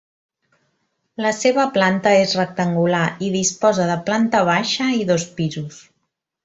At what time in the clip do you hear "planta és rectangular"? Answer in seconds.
1.75-3.05